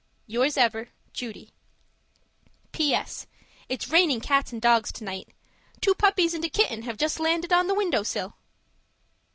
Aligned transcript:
Yours 0.25 0.57
ever, 0.57 0.89
Judy 1.13 1.51
PS. 2.71 3.27
It's 3.69 3.89
raining 3.91 4.19
cats 4.19 4.51
and 4.51 4.59
dogs 4.59 4.91
tonight. 4.91 5.29
Two 5.79 5.93
puppies 5.93 6.33
and 6.33 6.43
a 6.43 6.49
kitten 6.49 6.81
have 6.81 6.97
just 6.97 7.19
landed 7.19 7.53
on 7.53 7.67
the 7.67 7.75
window 7.75 8.01
sill. 8.01 8.33